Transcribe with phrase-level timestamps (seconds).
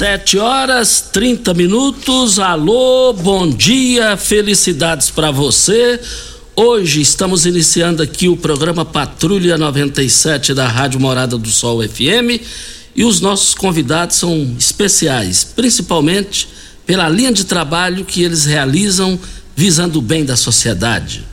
[0.00, 2.38] Sete horas, 30 minutos.
[2.38, 6.00] Alô, bom dia, felicidades para você.
[6.56, 12.40] Hoje estamos iniciando aqui o programa Patrulha 97 da Rádio Morada do Sol FM
[12.96, 16.48] e os nossos convidados são especiais, principalmente
[16.86, 19.20] pela linha de trabalho que eles realizam
[19.54, 21.26] visando o bem da sociedade.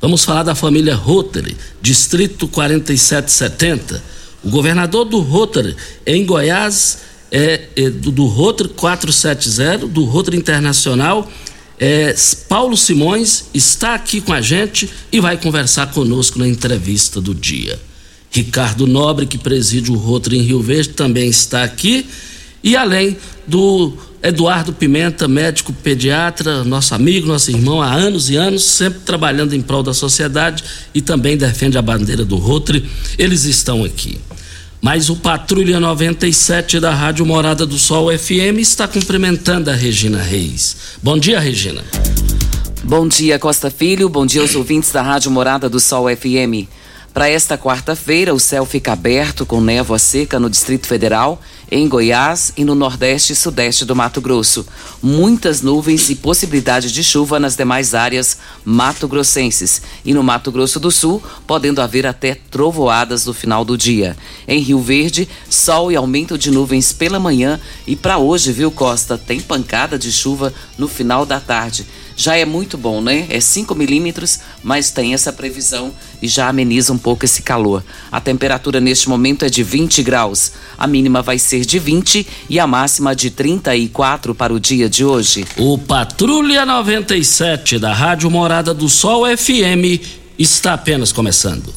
[0.00, 4.00] Vamos falar da família Rotary, Distrito 4770.
[4.44, 5.74] O governador do Rotary
[6.06, 11.28] em Goiás é, é do, do Rotary 470, do Rotary Internacional.
[11.80, 12.14] É,
[12.48, 17.80] Paulo Simões está aqui com a gente e vai conversar conosco na entrevista do dia.
[18.30, 22.06] Ricardo Nobre, que preside o Rotary em Rio Verde, também está aqui.
[22.62, 28.62] E além do Eduardo Pimenta, médico pediatra, nosso amigo, nosso irmão, há anos e anos,
[28.62, 30.62] sempre trabalhando em prol da sociedade
[30.94, 32.88] e também defende a bandeira do Rotary.
[33.18, 34.18] Eles estão aqui.
[34.84, 40.76] Mas o Patrulha 97 da Rádio Morada do Sol FM está cumprimentando a Regina Reis.
[41.00, 41.84] Bom dia, Regina.
[42.82, 44.08] Bom dia, Costa Filho.
[44.08, 46.66] Bom dia aos ouvintes da Rádio Morada do Sol FM.
[47.12, 51.38] Para esta quarta-feira, o céu fica aberto com névoa seca no Distrito Federal,
[51.70, 54.66] em Goiás e no Nordeste e Sudeste do Mato Grosso.
[55.02, 59.82] Muitas nuvens e possibilidade de chuva nas demais áreas mato-grossenses.
[60.02, 64.16] E no Mato Grosso do Sul, podendo haver até trovoadas no final do dia.
[64.48, 67.60] Em Rio Verde, sol e aumento de nuvens pela manhã.
[67.86, 71.86] E para hoje, viu, Costa, tem pancada de chuva no final da tarde
[72.16, 73.26] já é muito bom, né?
[73.28, 77.82] É 5 milímetros, mas tem essa previsão e já ameniza um pouco esse calor.
[78.10, 80.52] A temperatura neste momento é de 20 graus.
[80.78, 85.04] A mínima vai ser de 20 e a máxima de 34 para o dia de
[85.04, 85.44] hoje.
[85.56, 91.72] O Patrulha 97 da Rádio Morada do Sol FM está apenas começando.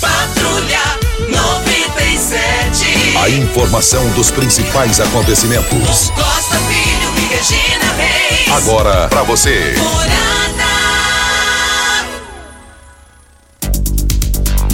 [0.00, 0.80] Patrulha
[1.28, 3.16] 97.
[3.18, 6.10] A informação dos principais acontecimentos.
[6.10, 6.58] Costa
[7.30, 8.48] Regina Reis.
[8.50, 9.74] Agora para você.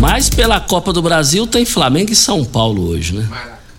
[0.00, 3.28] Mas pela Copa do Brasil tem Flamengo e São Paulo hoje, né?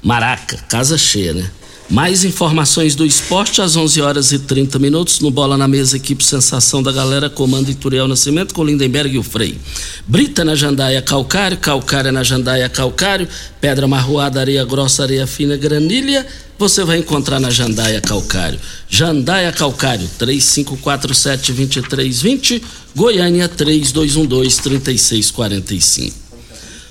[0.04, 1.50] Maraca, casa cheia, né?
[1.90, 6.22] Mais informações do esporte às 11 horas e 30 minutos no Bola na Mesa, equipe
[6.22, 9.58] Sensação da Galera, comando Ituriel Nascimento com Lindenberg e o Frei.
[10.06, 13.26] Brita na Jandaia Calcário, Calcária na Jandaia Calcário,
[13.62, 16.28] Pedra Marroada, Areia Grossa, Areia Fina, Granilha,
[16.60, 18.60] você vai encontrar na Jandaia Calcário.
[18.90, 22.62] Jandaia Calcário, 3547-2320,
[22.94, 26.12] Goiânia 3212-3645.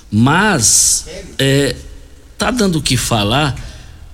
[0.09, 1.05] Mas,
[1.37, 1.75] é,
[2.35, 3.66] tá dando o que falar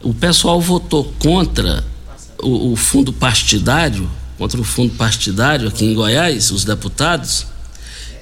[0.04, 1.84] o pessoal votou contra
[2.42, 7.48] o, o, fundo partidário, contra o fundo partidário aqui em Goiás, os deputados.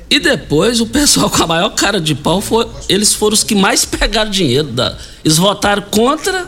[0.09, 3.55] E depois o pessoal com a maior cara de pau foi, eles foram os que
[3.55, 6.47] mais pegaram dinheiro da, eles votaram contra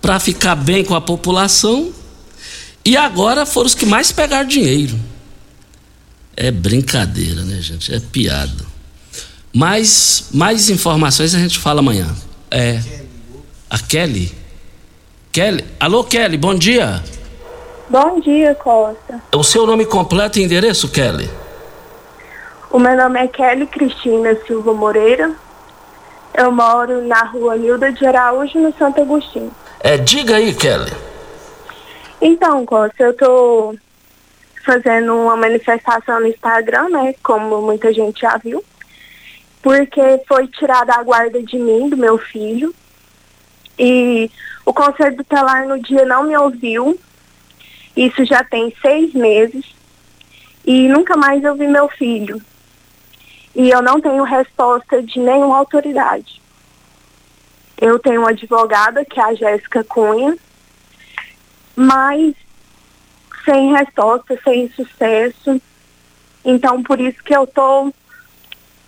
[0.00, 1.92] para ficar bem com a população
[2.84, 4.98] e agora foram os que mais pegaram dinheiro.
[6.36, 7.92] É brincadeira, né, gente?
[7.92, 8.64] É piada.
[9.52, 12.14] Mas mais informações a gente fala amanhã.
[12.50, 12.80] É
[13.68, 14.37] a Kelly
[15.38, 15.64] Kelly.
[15.78, 17.00] Alô, Kelly, bom dia.
[17.88, 19.22] Bom dia, Costa.
[19.32, 21.30] O seu nome completo e endereço, Kelly?
[22.72, 25.30] O meu nome é Kelly Cristina Silva Moreira.
[26.34, 29.52] Eu moro na rua Nilda de Araújo, no Santo Agostinho.
[29.78, 30.90] É, diga aí, Kelly.
[32.20, 33.76] Então, Costa, eu tô
[34.66, 37.14] fazendo uma manifestação no Instagram, né?
[37.22, 38.64] Como muita gente já viu.
[39.62, 42.74] Porque foi tirada a guarda de mim, do meu filho.
[43.78, 44.28] E
[44.68, 47.00] o Conselho Tutelar no dia não me ouviu.
[47.96, 49.64] Isso já tem seis meses.
[50.62, 52.38] E nunca mais eu vi meu filho.
[53.56, 56.42] E eu não tenho resposta de nenhuma autoridade.
[57.80, 60.36] Eu tenho uma advogada, que é a Jéssica Cunha,
[61.74, 62.34] mas
[63.46, 65.62] sem resposta, sem sucesso.
[66.44, 67.90] Então, por isso que eu tô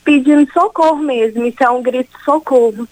[0.04, 1.46] pedindo socorro mesmo.
[1.46, 2.86] Isso é um grito de socorro.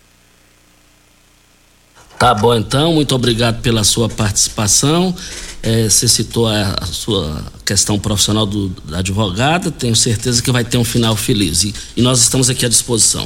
[2.19, 2.93] Tá bom, então.
[2.95, 5.15] Muito obrigado pela sua participação.
[5.63, 9.71] É, você citou a, a, sua questão profissional do, da advogada.
[9.71, 11.63] Tenho certeza que vai ter um final feliz.
[11.63, 13.25] E, e nós estamos aqui à disposição.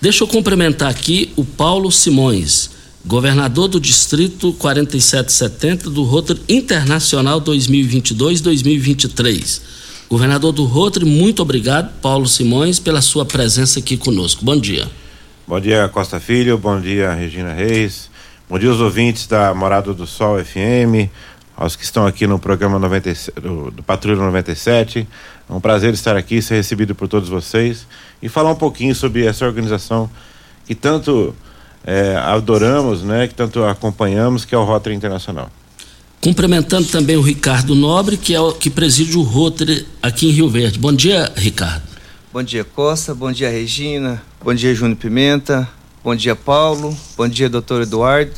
[0.00, 2.70] Deixa eu cumprimentar aqui o Paulo Simões,
[3.04, 9.60] governador do Distrito 4770 do Rotary Internacional 2022-2023.
[10.08, 14.44] Governador do Rotary, muito obrigado, Paulo Simões, pela sua presença aqui conosco.
[14.44, 14.86] Bom dia.
[15.46, 16.58] Bom dia, Costa Filho.
[16.58, 18.08] Bom dia, Regina Reis.
[18.50, 21.12] Bom dia aos ouvintes da Morada do Sol FM,
[21.54, 25.06] aos que estão aqui no programa 97, do, do Patrulha 97.
[25.46, 27.86] É um prazer estar aqui, ser recebido por todos vocês
[28.22, 30.08] e falar um pouquinho sobre essa organização
[30.64, 31.36] que tanto
[31.84, 35.50] é, adoramos, né, que tanto acompanhamos, que é o Rotary Internacional.
[36.22, 40.48] Cumprimentando também o Ricardo Nobre, que é o que preside o Rotary aqui em Rio
[40.48, 40.78] Verde.
[40.78, 41.82] Bom dia, Ricardo.
[42.32, 43.14] Bom dia, Costa.
[43.14, 44.22] Bom dia, Regina.
[44.42, 45.68] Bom dia, Júnior Pimenta.
[46.08, 46.96] Bom dia, Paulo.
[47.18, 48.32] Bom dia, doutor Eduardo.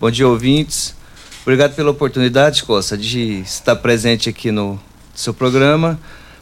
[0.00, 0.94] Bom dia, ouvintes.
[1.42, 4.78] Obrigado pela oportunidade, Costa, de estar presente aqui no
[5.16, 5.98] seu programa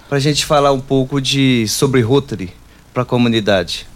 [0.06, 2.52] para a gente falar um pouco de sobre Rotary
[2.92, 3.86] para a comunidade.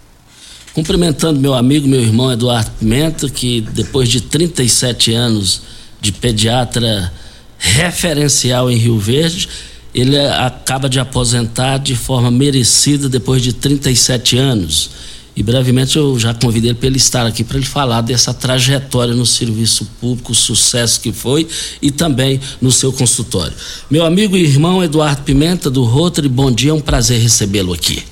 [0.72, 5.60] Cumprimentando meu amigo, meu irmão Eduardo Pimenta, que depois de 37 anos
[6.00, 7.12] de pediatra
[7.58, 9.50] referencial em Rio Verde,
[9.94, 15.19] ele acaba de aposentar de forma merecida depois de 37 anos.
[15.40, 19.14] E brevemente eu já convidei ele para ele estar aqui para ele falar dessa trajetória
[19.14, 21.48] no serviço público, o sucesso que foi
[21.80, 23.56] e também no seu consultório.
[23.90, 28.04] Meu amigo e irmão Eduardo Pimenta do Rotary, bom dia, é um prazer recebê-lo aqui.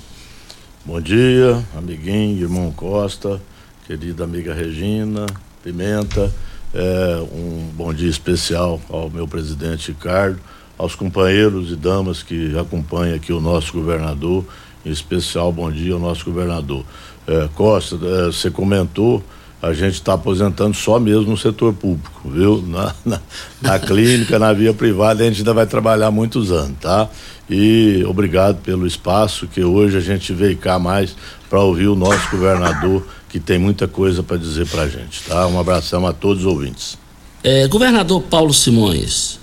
[0.86, 3.38] Bom dia, amiguinho, irmão Costa,
[3.86, 5.26] querida amiga Regina
[5.62, 6.32] Pimenta.
[6.72, 10.40] É, um bom dia especial ao meu presidente Ricardo,
[10.78, 14.46] aos companheiros e damas que acompanham aqui o nosso governador,
[14.82, 16.86] em especial bom dia ao nosso governador.
[17.28, 19.22] É, Costa, é, você comentou,
[19.60, 22.64] a gente está aposentando só mesmo no setor público, viu?
[22.66, 23.20] Na, na,
[23.60, 27.06] na clínica, na via privada, a gente ainda vai trabalhar muitos anos, tá?
[27.50, 31.14] E obrigado pelo espaço que hoje a gente veio cá mais
[31.50, 35.46] para ouvir o nosso governador, que tem muita coisa para dizer para a gente, tá?
[35.48, 36.96] Um abração a todos os ouvintes.
[37.44, 39.38] É, governador Paulo Simões,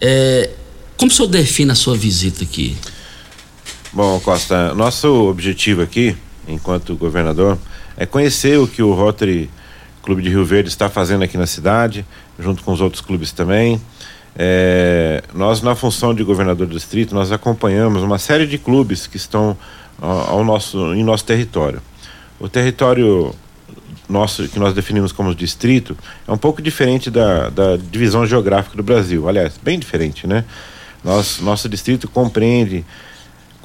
[0.00, 0.50] é,
[0.96, 2.76] como o senhor define a sua visita aqui?
[3.92, 7.58] Bom, Costa, nosso objetivo aqui, enquanto governador,
[7.96, 9.50] é conhecer o que o Rotary
[10.02, 12.06] Clube de Rio Verde está fazendo aqui na cidade,
[12.38, 13.80] junto com os outros clubes também.
[14.38, 19.16] É, nós, na função de governador do distrito, nós acompanhamos uma série de clubes que
[19.16, 19.56] estão
[20.00, 21.80] ao nosso, em nosso território.
[22.38, 23.34] O território
[24.08, 25.96] nosso, que nós definimos como distrito,
[26.28, 29.28] é um pouco diferente da, da divisão geográfica do Brasil.
[29.28, 30.44] Aliás, bem diferente, né?
[31.02, 32.84] Nosso, nosso distrito compreende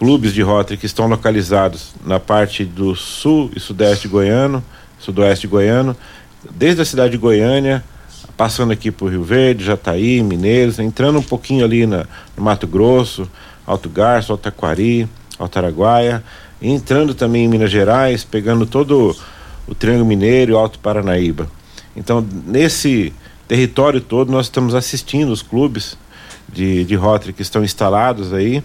[0.02, 4.64] clubes de Rotary que estão localizados na parte do sul e sudeste goiano,
[4.98, 5.96] sudoeste goiano,
[6.56, 7.84] desde a cidade de Goiânia,
[8.36, 13.30] passando aqui por Rio Verde, Jataí, Mineiros, entrando um pouquinho ali na, no Mato Grosso,
[13.64, 16.24] Alto Garço, Alto Aquari, Alto Araguaia,
[16.60, 19.16] entrando também em Minas Gerais, pegando todo
[19.68, 21.48] o Triângulo Mineiro e Alto Paranaíba.
[21.96, 23.14] Então, nesse
[23.48, 25.96] território todo, nós estamos assistindo os clubes
[26.52, 28.64] de, de Rotary que estão instalados aí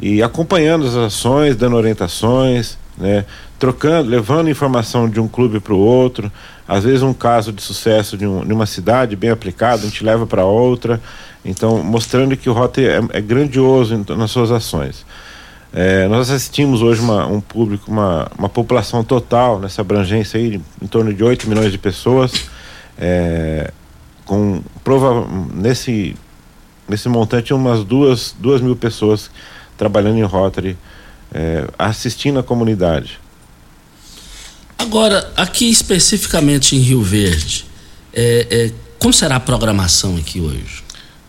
[0.00, 3.24] e acompanhando as ações, dando orientações, né,
[3.58, 6.32] trocando, levando informação de um clube para o outro.
[6.66, 10.02] Às vezes um caso de sucesso de, um, de uma cidade bem aplicado, a gente
[10.02, 11.00] leva para outra.
[11.44, 15.04] Então, mostrando que o Rotary é, é grandioso em, nas suas ações.
[15.72, 20.86] É, nós assistimos hoje uma, um público, uma, uma população total nessa abrangência aí, em
[20.86, 22.48] torno de 8 milhões de pessoas,
[22.98, 23.70] é,
[24.24, 26.16] com prova nesse,
[26.88, 29.30] nesse montante umas duas, duas mil pessoas
[29.80, 30.76] trabalhando em Rotary,
[31.32, 33.18] é, assistindo a comunidade.
[34.76, 37.64] Agora, aqui especificamente em Rio Verde,
[38.12, 40.84] é, é, como será a programação aqui hoje?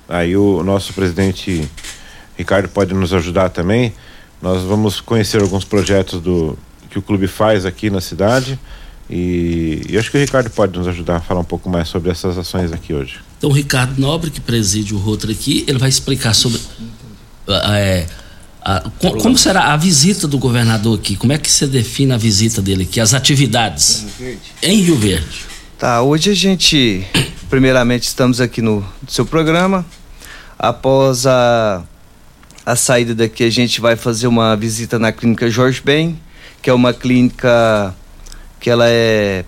[0.10, 1.65] Aí o nosso presidente
[2.38, 3.93] Ricardo pode nos ajudar também.
[4.41, 8.60] Nós vamos conhecer alguns projetos do que o clube faz aqui na cidade.
[9.10, 12.12] E, e acho que o Ricardo pode nos ajudar a falar um pouco mais sobre
[12.12, 13.20] essas ações aqui hoje.
[13.38, 16.60] Então, o Ricardo Nobre, que preside o Rotary aqui, ele vai explicar sobre.
[17.48, 18.05] É,
[18.63, 21.15] a, co, como será a visita do governador aqui?
[21.15, 24.06] Como é que você define a visita dele aqui, as atividades
[24.62, 25.46] em Rio Verde?
[25.80, 27.03] Tá, hoje a gente,
[27.50, 29.84] primeiramente, estamos aqui no seu programa.
[30.60, 31.82] Após a,
[32.63, 36.20] a saída daqui, a gente vai fazer uma visita na clínica Jorge Ben,
[36.62, 37.96] que é uma clínica
[38.60, 39.44] que ela é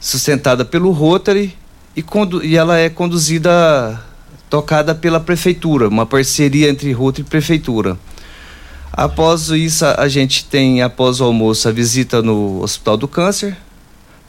[0.00, 1.54] sustentada pelo Rotary
[1.94, 2.02] e,
[2.44, 4.02] e ela é conduzida,
[4.48, 7.98] tocada pela prefeitura, uma parceria entre Rotary e prefeitura.
[8.98, 13.56] Após isso, a gente tem, após o almoço, a visita no Hospital do Câncer,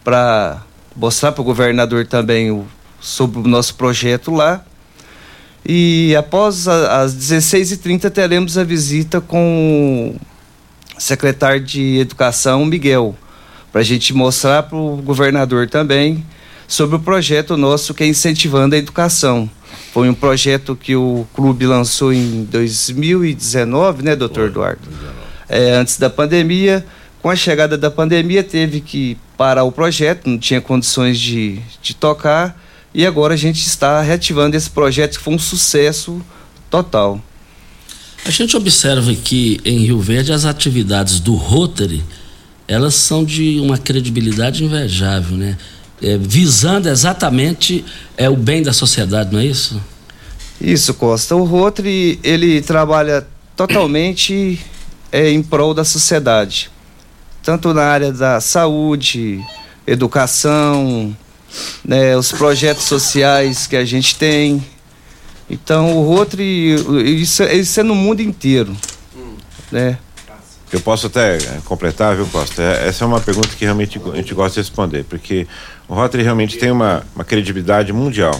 [0.04, 0.62] para
[0.96, 2.68] mostrar para o governador também o,
[3.02, 4.64] sobre o nosso projeto lá.
[5.66, 10.16] E após as 16h30 teremos a visita com
[10.96, 13.16] o secretário de Educação, Miguel,
[13.72, 16.24] para a gente mostrar para o governador também
[16.68, 19.50] sobre o projeto nosso que é incentivando a educação.
[19.92, 24.88] Foi um projeto que o clube lançou em 2019, né, doutor Eduardo?
[25.48, 26.86] É, antes da pandemia.
[27.22, 31.94] Com a chegada da pandemia, teve que parar o projeto, não tinha condições de, de
[31.94, 32.58] tocar.
[32.94, 36.22] E agora a gente está reativando esse projeto que foi um sucesso
[36.70, 37.22] total.
[38.26, 42.04] A gente observa que em Rio Verde as atividades do Rotary,
[42.68, 45.58] elas são de uma credibilidade invejável, né?
[46.02, 47.84] É, visando exatamente
[48.18, 49.82] é, o bem da sociedade, não é isso?
[50.60, 51.36] Isso, Costa.
[51.36, 53.26] O Rotary, ele trabalha
[53.56, 54.60] totalmente
[55.12, 56.70] é, em prol da sociedade,
[57.44, 59.44] tanto na área da saúde,
[59.88, 61.16] educação,
[61.84, 64.64] né, os projetos sociais que a gente tem.
[65.50, 66.76] Então, o Rotary,
[67.22, 68.76] isso, isso é no mundo inteiro,
[69.72, 69.98] né?
[70.72, 72.62] Eu posso até eh, completar, viu, Costa?
[72.62, 75.48] É, essa é uma pergunta que realmente a gente gosta de responder, porque
[75.88, 78.40] o Rotary realmente tem uma, uma credibilidade mundial.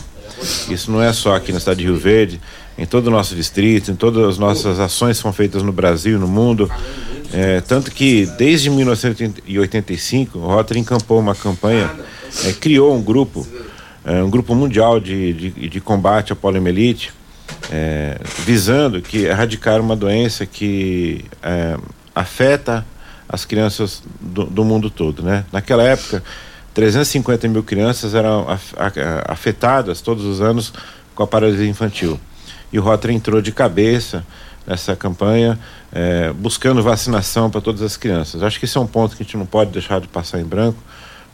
[0.70, 2.40] Isso não é só aqui na cidade de Rio Verde,
[2.78, 6.28] em todo o nosso distrito, em todas as nossas ações são feitas no Brasil no
[6.28, 6.72] mundo.
[7.34, 11.92] É, tanto que desde 1985 o Rotary encampou uma campanha,
[12.46, 13.46] é, criou um grupo,
[14.06, 17.12] é, um grupo mundial de, de, de combate à poliomielite,
[17.72, 21.76] é, visando que erradicar uma doença que é,
[22.20, 22.86] afeta
[23.28, 25.46] as crianças do, do, mundo todo, né?
[25.52, 26.24] Naquela época,
[26.74, 28.48] 350 mil crianças eram
[29.28, 30.74] afetadas todos os anos
[31.16, 32.20] com a paralisia infantil.
[32.74, 34.26] E o Rotary entrou de cabeça
[34.66, 35.58] nessa campanha,
[35.92, 38.44] é, buscando vacinação para todas as crianças.
[38.44, 40.46] Acho que esse é um ponto que a gente não pode deixar de passar em
[40.46, 40.78] branco,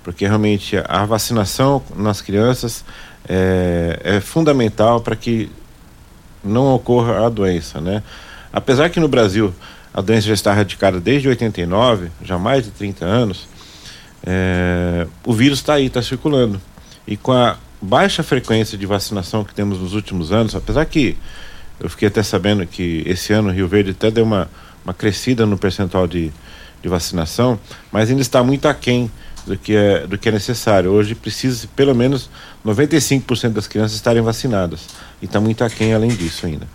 [0.04, 2.86] porque realmente a vacinação nas crianças
[3.28, 5.52] é, é fundamental para que
[6.44, 8.04] não ocorra a doença, né?
[8.54, 9.54] Apesar que no Brasil
[9.96, 13.48] a doença já está erradicada desde 89, já mais de 30 anos,
[14.28, 16.62] é, o vírus está aí, está circulando.
[17.08, 21.16] E com a baixa frequência de vacinação que temos nos últimos anos, apesar que
[21.80, 24.50] eu fiquei até sabendo que esse ano o Rio Verde até deu uma,
[24.84, 26.30] uma crescida no percentual de,
[26.82, 27.58] de vacinação,
[27.90, 29.10] mas ainda está muito aquém
[29.48, 30.92] do que é, do que é necessário.
[30.92, 32.30] Hoje precisa pelo menos
[32.66, 34.88] 95% das crianças estarem vacinadas.
[35.22, 36.68] E está muito aquém além disso ainda.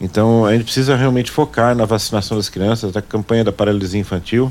[0.00, 4.50] Então a gente precisa realmente focar na vacinação das crianças, da campanha da paralisia infantil,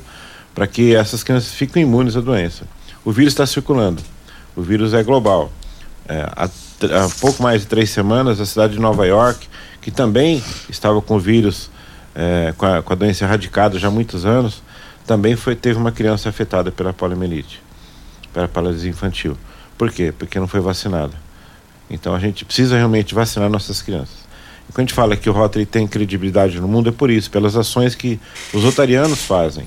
[0.54, 2.66] para que essas crianças fiquem imunes à doença.
[3.04, 4.02] O vírus está circulando,
[4.56, 5.52] o vírus é global.
[6.08, 9.48] É, há, há, pouco mais de três semanas, a cidade de Nova York,
[9.82, 11.72] que também estava com o vírus,
[12.14, 14.62] é, com, a, com, a, doença erradicada já há muitos anos,
[15.08, 17.62] também foi, teve uma criança afetada pela poliomielite,
[18.32, 19.36] pela paralisia infantil.
[19.78, 20.14] Por quê?
[20.16, 21.14] Porque não foi vacinada.
[21.90, 24.29] Então a gente precisa realmente vacinar nossas crianças.
[24.74, 27.56] Quando a gente fala que o Rotary tem credibilidade no mundo, é por isso, pelas
[27.56, 28.20] ações que
[28.54, 29.66] os rotarianos fazem.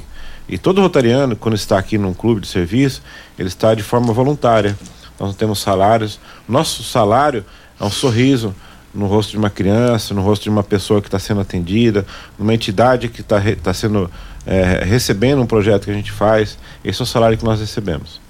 [0.48, 3.02] E todo rotariano, quando está aqui num clube de serviço,
[3.38, 4.78] ele está de forma voluntária.
[5.18, 6.20] Nós não temos salários.
[6.48, 7.44] Nosso salário
[7.80, 8.54] é um sorriso
[8.94, 12.06] no rosto de uma criança, no rosto de uma pessoa que está sendo atendida,
[12.38, 14.10] numa entidade que está tá sendo
[14.46, 16.58] é, recebendo um projeto que a gente faz.
[16.84, 18.21] Esse é o salário que nós recebemos.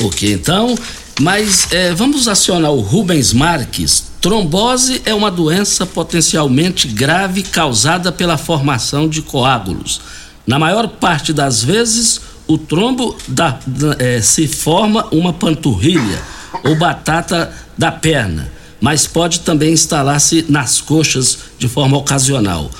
[0.00, 0.76] Ok, então,
[1.20, 4.04] mas é, vamos acionar o Rubens Marques.
[4.20, 10.00] Trombose é uma doença potencialmente grave causada pela formação de coágulos.
[10.46, 13.58] Na maior parte das vezes, o trombo da,
[13.98, 16.22] é, se forma uma panturrilha
[16.64, 18.50] ou batata da perna,
[18.80, 22.70] mas pode também instalar-se nas coxas de forma ocasional.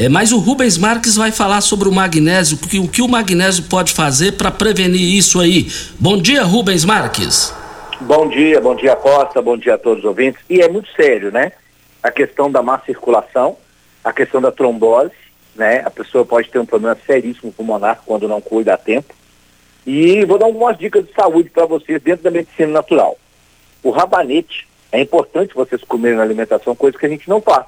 [0.00, 3.64] É, mas o Rubens Marques vai falar sobre o magnésio, que o, que o magnésio
[3.64, 5.66] pode fazer para prevenir isso aí.
[5.98, 7.54] Bom dia, Rubens Marques.
[8.00, 10.40] Bom dia, bom dia Costa, bom dia a todos os ouvintes.
[10.48, 11.52] E é muito sério, né?
[12.02, 13.58] A questão da má circulação,
[14.02, 15.12] a questão da trombose,
[15.54, 15.82] né?
[15.84, 19.14] A pessoa pode ter um problema seríssimo pulmonar quando não cuida a tempo.
[19.86, 23.18] E vou dar algumas dicas de saúde para vocês dentro da medicina natural.
[23.82, 27.66] O rabanete, é importante vocês comerem na alimentação, coisa que a gente não faz.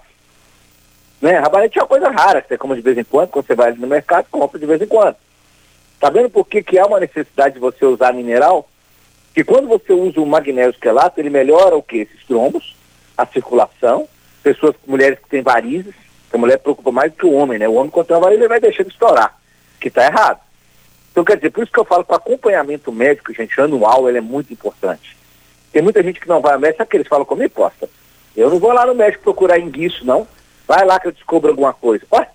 [1.22, 1.38] Né?
[1.38, 3.68] Rabanete é uma coisa rara, que você come de vez em quando, quando você vai
[3.68, 5.14] ali no mercado, compra de vez em quando.
[6.00, 8.68] Tá vendo por que, que há uma necessidade de você usar mineral?
[9.32, 11.98] Que quando você usa o magnésio quelato, ele melhora o que?
[11.98, 12.74] Esses trombos,
[13.16, 14.08] a circulação,
[14.42, 15.94] pessoas, mulheres que têm varizes,
[16.32, 17.68] a mulher preocupa mais do que o homem, né?
[17.68, 19.38] O homem quando tem uma ele vai deixando estourar,
[19.78, 20.40] que está errado.
[21.12, 24.18] Então, quer dizer, por isso que eu falo que o acompanhamento médico, gente, anual, ele
[24.18, 25.16] é muito importante.
[25.70, 27.88] Tem muita gente que não vai ao médico, sabe que eles falam comigo, Costa?
[28.34, 30.26] Eu não vou lá no médico procurar indício, não.
[30.66, 32.04] Vai lá que eu descubro alguma coisa.
[32.12, 32.28] Ué?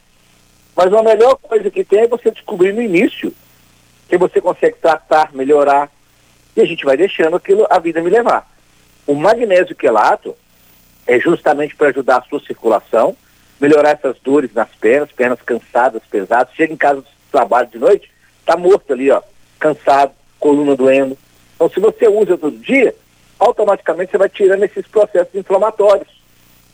[0.76, 3.34] Mas a melhor coisa que tem é você descobrir no início,
[4.08, 5.90] que você consegue tratar, melhorar,
[6.56, 8.48] e a gente vai deixando aquilo, a vida me levar.
[9.06, 10.36] O magnésio quelato
[11.06, 13.16] é justamente para ajudar a sua circulação,
[13.60, 16.54] melhorar essas dores nas pernas, pernas cansadas, pesadas.
[16.54, 18.12] Chega em casa do trabalho de noite,
[18.46, 19.22] tá morto ali, ó,
[19.60, 21.18] cansado, coluna doendo.
[21.56, 22.94] Então, se você usa todo dia,
[23.40, 26.17] automaticamente você vai tirando esses processos inflamatórios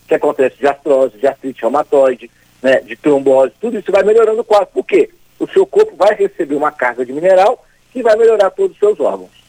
[0.08, 2.30] que acontece de artrose, de artrite reumatoide,
[2.62, 4.68] né, de trombose, tudo isso vai melhorando o quadro.
[4.74, 5.10] Por quê?
[5.40, 9.00] O seu corpo vai receber uma carga de mineral que vai melhorar todos os seus
[9.00, 9.44] órgãos.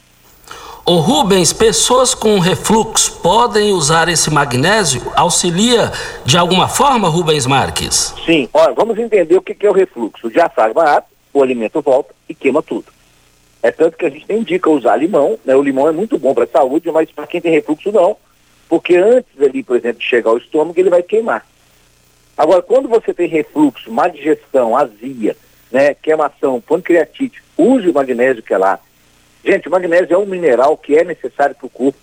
[0.87, 5.01] Ô Rubens, pessoas com refluxo podem usar esse magnésio?
[5.17, 5.91] Auxilia
[6.27, 8.15] de alguma forma, Rubens Marques?
[8.27, 10.27] Sim, olha, vamos entender o que, é o refluxo.
[10.27, 12.93] O diafragma abre, o alimento volta e queima tudo.
[13.63, 15.57] É tanto que a gente indica usar limão, né?
[15.57, 18.15] O limão é muito bom para a saúde, mas para quem tem refluxo não,
[18.69, 21.47] porque antes ali, por exemplo, de chegar ao estômago, ele vai queimar.
[22.37, 25.37] Agora, quando você tem refluxo, má digestão, azia,
[25.71, 28.79] né, queimação, pancreatite, use o magnésio que é lá.
[29.45, 31.99] Gente, o magnésio é um mineral que é necessário para o corpo.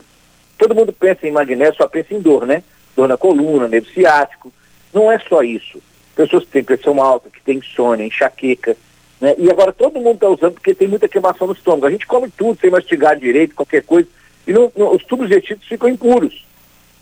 [0.57, 2.63] Todo mundo pensa em magnésio, só pensa em dor, né?
[2.95, 4.53] Dor na coluna, nervo ciático.
[4.93, 5.81] Não é só isso.
[6.15, 8.77] Pessoas que têm pressão alta, que têm insônia, enxaqueca,
[9.19, 9.35] né?
[9.37, 11.87] E agora todo mundo está usando porque tem muita queimação no estômago.
[11.87, 14.07] A gente come tudo sem mastigar direito, qualquer coisa,
[14.45, 16.45] e no, no, os tubos digestivos ficam impuros.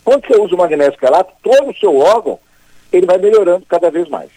[0.04, 2.38] Quando você usa o magnésio quelato, todo o seu órgão,
[2.92, 4.30] ele vai melhorando cada vez mais.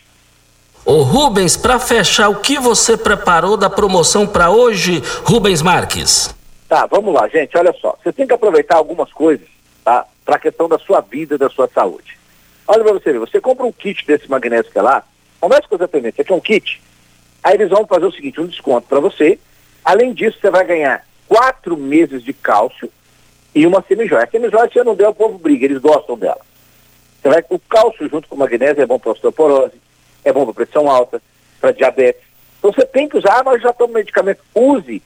[0.86, 6.36] Ô Rubens, para fechar, o que você preparou da promoção para hoje, Rubens Marques?
[6.68, 7.98] Tá, vamos lá, gente, olha só.
[8.04, 9.48] Você tem que aproveitar algumas coisas,
[9.84, 10.06] tá?
[10.26, 12.18] Para a questão da sua vida, da sua saúde.
[12.68, 15.08] Olha para você ver, você compra um kit desse magnésio quelato,
[15.40, 16.82] conversa com os atendentes, aqui é um kit.
[17.44, 19.40] Aí eles vão fazer o seguinte, um desconto para você.
[19.84, 22.90] Além disso, você vai ganhar quatro meses de cálcio
[23.54, 24.24] e uma semijoia.
[24.24, 26.42] A semijoia, se eu não der, o povo briga, eles gostam dela.
[27.22, 29.80] Você vai, o cálcio junto com o magnésio é bom para osteoporose,
[30.24, 31.22] é bom para pressão alta,
[31.60, 32.22] para diabetes.
[32.60, 34.42] Então você tem que usar, mas já toma medicamento.
[34.54, 35.02] Use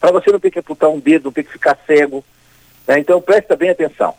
[0.00, 2.24] para você não ter que amputar um dedo, não ter que ficar cego.
[2.86, 2.98] Né?
[2.98, 4.14] Então presta bem atenção.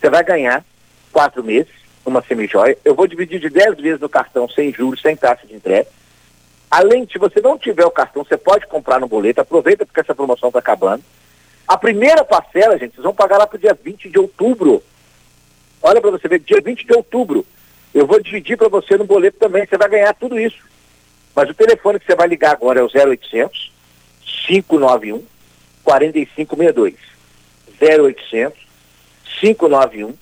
[0.00, 0.64] Você vai ganhar
[1.12, 1.72] quatro meses,
[2.06, 2.78] uma semijoia.
[2.84, 5.88] Eu vou dividir de dez vezes no cartão sem juros, sem taxa de entrega.
[6.70, 9.40] Além, se você não tiver o cartão, você pode comprar no boleto.
[9.40, 11.02] Aproveita porque essa promoção está acabando.
[11.68, 14.82] A primeira parcela, gente, vocês vão pagar lá para o dia 20 de outubro.
[15.82, 17.44] Olha para você ver, dia 20 de outubro.
[17.94, 20.66] Eu vou dividir para você no boleto também, você vai ganhar tudo isso.
[21.36, 23.70] Mas o telefone que você vai ligar agora é o 0800
[24.46, 25.22] 591
[25.84, 26.94] 4562.
[27.80, 28.58] 0800
[29.40, 30.14] 591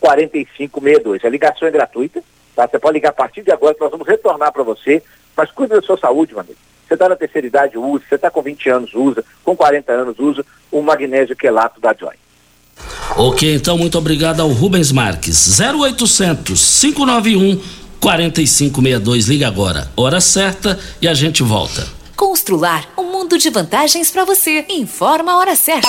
[0.00, 1.24] 4562.
[1.24, 2.22] A ligação é gratuita,
[2.54, 2.68] tá?
[2.68, 5.02] Você pode ligar a partir de agora que nós vamos retornar para você.
[5.36, 6.44] Mas cuide da sua saúde, meu.
[6.86, 8.04] Você está na terceira idade, usa.
[8.08, 9.24] Você está com 20 anos, usa.
[9.42, 12.14] Com 40 anos, usa o magnésio quelato da Joy.
[13.16, 15.58] Ok, então muito obrigado ao Rubens Marques.
[15.60, 17.60] 0800 591
[18.00, 19.26] 4562.
[19.26, 19.90] Liga agora.
[19.96, 21.86] Hora certa e a gente volta.
[22.16, 24.64] Constrular um mundo de vantagens para você.
[24.68, 25.88] Informa a hora certa.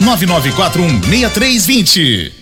[0.00, 2.41] 9941 6320.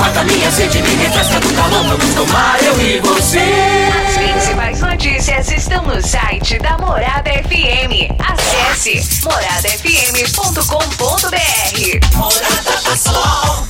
[0.00, 1.84] Mata minha sede, me refresca do calor.
[1.84, 3.38] Vamos tomar eu e você.
[4.08, 8.08] As principais notícias estão no site da Morada FM.
[8.18, 12.16] Acesse moradafm.com.br.
[12.16, 13.69] Morada do Sol.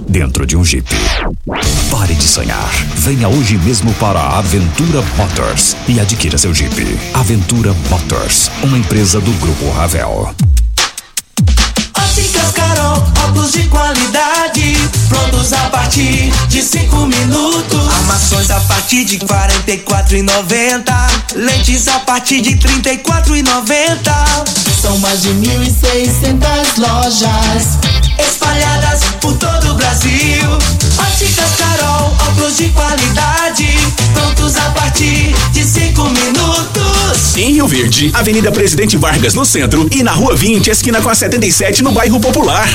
[0.11, 0.87] dentro de um Jeep.
[1.89, 2.69] Pare de sonhar.
[2.97, 6.99] Venha hoje mesmo para a Aventura Motors e adquira seu Jeep.
[7.13, 10.35] Aventura Motors, uma empresa do Grupo Ravel.
[11.97, 14.75] Óticas Carol, óculos de qualidade,
[15.07, 17.87] prontos a partir de cinco minutos.
[18.01, 22.97] Armações a partir de quarenta e quatro e noventa, lentes a partir de trinta e
[22.97, 24.25] quatro e noventa.
[24.81, 27.77] São mais de mil e seiscentas lojas
[28.21, 30.49] espalhadas por todo o Brasil.
[30.99, 33.67] Óticas Carol, óculos de qualidade,
[34.13, 37.37] prontos a partir de cinco minutos.
[37.37, 41.15] Em Rio Verde, Avenida Presidente Vargas no centro e na Rua 20, esquina com a
[41.15, 42.69] 77 no bairro Popular.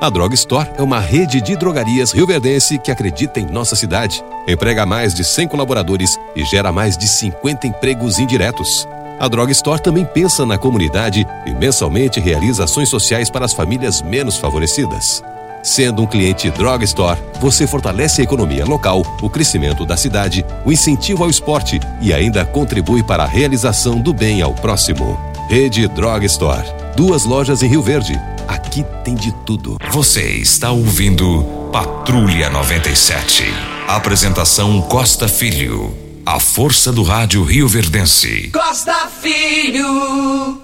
[0.00, 4.86] A Drog Store é uma rede de drogarias rioverdense que acredita em nossa cidade, emprega
[4.86, 8.86] mais de 100 colaboradores e gera mais de 50 empregos indiretos.
[9.20, 14.00] A Drog Store também pensa na comunidade e mensalmente realiza ações sociais para as famílias
[14.00, 15.22] menos favorecidas.
[15.62, 20.70] Sendo um cliente Drog Store, você fortalece a economia local, o crescimento da cidade, o
[20.70, 25.18] incentivo ao esporte e ainda contribui para a realização do bem ao próximo.
[25.48, 26.66] Rede Drog Store.
[26.96, 28.18] Duas lojas em Rio Verde.
[28.46, 29.78] Aqui tem de tudo.
[29.90, 33.44] Você está ouvindo Patrulha 97.
[33.88, 36.07] Apresentação Costa Filho.
[36.30, 38.50] A força do rádio Rio Verdense.
[38.52, 40.60] Costa Filho.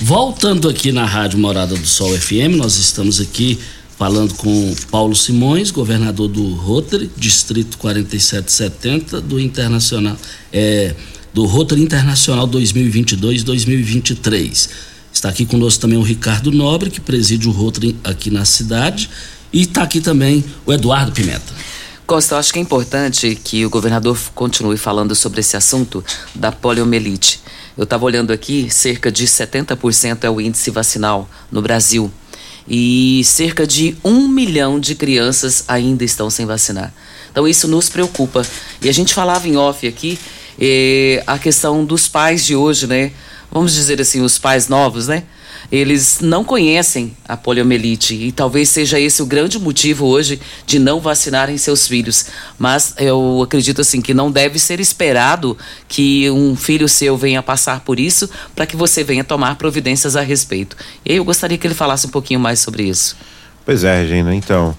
[0.00, 3.58] Voltando aqui na Rádio Morada do Sol FM, nós estamos aqui
[3.98, 10.16] falando com Paulo Simões, governador do Rotary, Distrito 4770 do Internacional,
[10.50, 10.94] é,
[11.34, 14.70] do Rotary Internacional 2022-2023.
[15.12, 19.10] Está aqui conosco também o Ricardo Nobre, que preside o Rotary aqui na cidade,
[19.52, 21.75] e está aqui também o Eduardo Pimenta.
[22.06, 26.52] Costa, eu acho que é importante que o governador continue falando sobre esse assunto da
[26.52, 27.40] poliomielite.
[27.76, 32.08] Eu estava olhando aqui, cerca de 70% é o índice vacinal no Brasil.
[32.68, 36.94] E cerca de um milhão de crianças ainda estão sem vacinar.
[37.32, 38.46] Então isso nos preocupa.
[38.80, 40.16] E a gente falava em off aqui
[40.60, 43.10] eh, a questão dos pais de hoje, né?
[43.50, 45.24] Vamos dizer assim, os pais novos, né?
[45.70, 51.00] Eles não conhecem a poliomielite e talvez seja esse o grande motivo hoje de não
[51.00, 52.26] vacinarem seus filhos.
[52.58, 55.56] Mas eu acredito assim que não deve ser esperado
[55.88, 60.20] que um filho seu venha passar por isso para que você venha tomar providências a
[60.20, 60.76] respeito.
[61.04, 63.16] E aí eu gostaria que ele falasse um pouquinho mais sobre isso.
[63.64, 64.34] Pois é, Regina.
[64.34, 64.76] Então,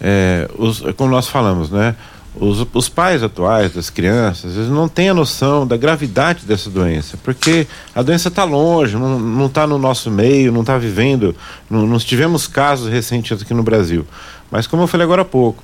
[0.00, 1.96] é, os, como nós falamos, né?
[2.38, 7.16] Os, os pais atuais das crianças, eles não têm a noção da gravidade dessa doença,
[7.24, 11.34] porque a doença está longe, não está no nosso meio, não está vivendo.
[11.70, 14.06] Não, não tivemos casos recentes aqui no Brasil.
[14.50, 15.62] Mas, como eu falei agora há pouco,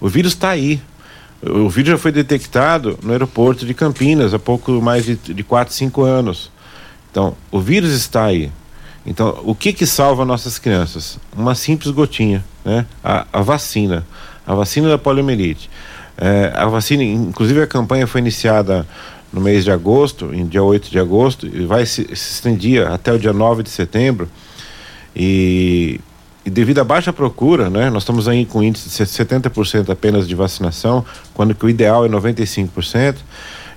[0.00, 0.80] o vírus está aí.
[1.42, 5.74] O vírus já foi detectado no aeroporto de Campinas há pouco mais de, de 4,
[5.74, 6.50] 5 anos.
[7.10, 8.50] Então, o vírus está aí.
[9.04, 11.18] Então, o que que salva nossas crianças?
[11.36, 12.84] Uma simples gotinha, né?
[13.02, 14.06] A, a vacina,
[14.46, 15.70] a vacina da poliomielite.
[16.18, 18.86] É, a vacina, inclusive a campanha foi iniciada
[19.32, 23.18] no mês de agosto, em dia 8 de agosto, e vai se, se até o
[23.18, 24.28] dia 9 de setembro.
[25.14, 26.00] E,
[26.44, 30.34] e devido à baixa procura, né, nós estamos aí com índice de 70% apenas de
[30.34, 33.16] vacinação, quando que o ideal é 95%.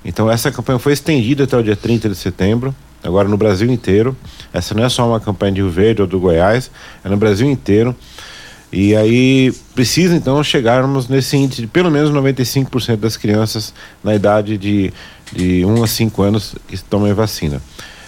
[0.03, 2.73] Então essa campanha foi estendida até o dia 30 de setembro,
[3.03, 4.15] agora no Brasil inteiro.
[4.53, 6.71] Essa não é só uma campanha de Rio Verde ou do Goiás,
[7.03, 7.95] é no Brasil inteiro.
[8.71, 14.57] E aí precisa então chegarmos nesse índice de pelo menos 95% das crianças na idade
[14.57, 14.93] de,
[15.33, 17.61] de 1 a 5 anos que tomem vacina.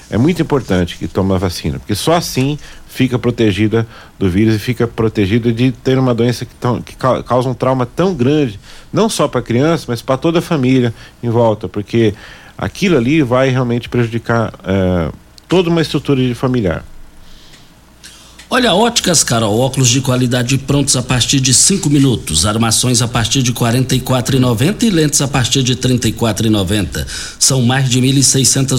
[0.10, 3.88] É muito importante que tome a vacina, porque só assim fica protegida
[4.20, 7.86] do vírus e fica protegida de ter uma doença que, tão, que causa um trauma
[7.86, 8.60] tão grande,
[8.92, 10.94] não só para a criança, mas para toda a família
[11.24, 12.14] em volta, porque
[12.58, 15.14] aquilo ali vai realmente prejudicar uh,
[15.48, 16.84] toda uma estrutura familiar.
[18.54, 23.42] Olha, óticas, Carol, óculos de qualidade prontos a partir de cinco minutos, armações a partir
[23.42, 26.46] de quarenta e quatro e lentes a partir de trinta e quatro.
[27.40, 28.22] São mais de mil e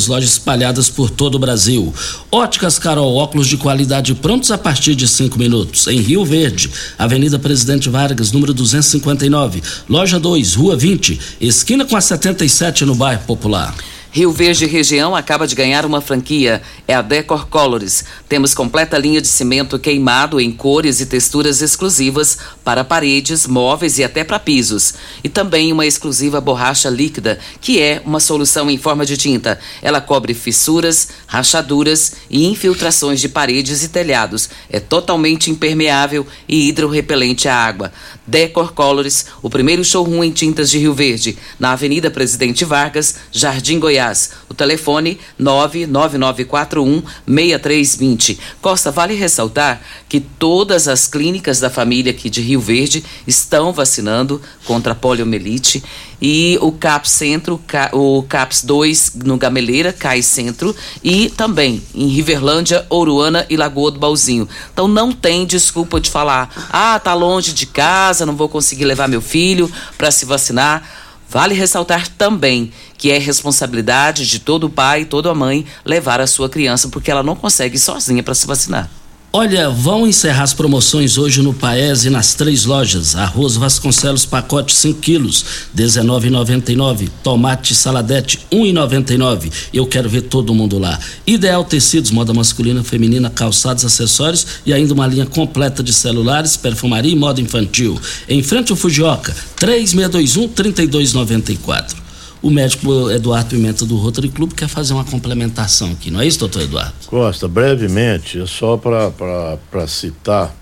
[0.07, 1.91] lojas espalhadas por todo o Brasil.
[2.31, 7.39] Óticas, Carol, óculos de qualidade prontos a partir de cinco minutos, em Rio Verde, Avenida
[7.39, 13.75] Presidente Vargas, número 259, loja 2, Rua 20, esquina com a 77 no bairro Popular.
[14.15, 18.05] Rio Verde região acaba de ganhar uma franquia, é a Decor Colors.
[18.29, 24.05] Temos completa linha de cimento queimado em cores e texturas exclusivas para paredes, móveis e
[24.05, 24.95] até para pisos.
[25.23, 29.59] E também uma exclusiva borracha líquida, que é uma solução em forma de tinta.
[29.81, 34.49] Ela cobre fissuras, rachaduras e infiltrações de paredes e telhados.
[34.71, 37.93] É totalmente impermeável e hidrorrepelente à água.
[38.27, 43.79] Decor Colors, o primeiro showroom em tintas de Rio Verde, na Avenida Presidente Vargas, Jardim
[43.79, 44.31] Goiás.
[44.49, 48.39] O telefone 99941 6320.
[48.61, 54.41] Costa, vale ressaltar que todas as clínicas da família aqui de Rio Verde estão vacinando
[54.65, 55.83] contra a poliomielite
[56.21, 57.61] e o CAPS Centro,
[57.93, 63.99] o CAPS 2 no Gameleira, CAI Centro e também em Riverlândia, Oruana e Lagoa do
[63.99, 64.49] Balzinho.
[64.73, 69.09] Então não tem desculpa de falar: "Ah, tá longe de casa, não vou conseguir levar
[69.09, 70.83] meu filho para se vacinar".
[71.29, 76.47] Vale ressaltar também que é responsabilidade de todo pai e toda mãe levar a sua
[76.47, 78.91] criança porque ela não consegue sozinha para se vacinar.
[79.35, 83.17] Olha, vão encerrar as promoções hoje no Paese nas três lojas.
[83.17, 85.43] Arroz Vasconcelos pacote 5 quilos,
[85.75, 87.09] 19,99.
[87.23, 89.51] Tomate saladete 1,99.
[89.73, 91.01] Eu quero ver todo mundo lá.
[91.27, 97.13] Ideal Tecidos, moda masculina, feminina, calçados, acessórios e ainda uma linha completa de celulares, perfumaria
[97.13, 97.99] e moda infantil.
[98.29, 102.12] Em frente ao Fujioka, 3621 3294
[102.43, 106.41] o médico Eduardo Pimenta do Rotary Club quer fazer uma complementação aqui, não é isso,
[106.41, 106.93] doutor Eduardo?
[107.07, 110.53] Costa, brevemente, é só para citar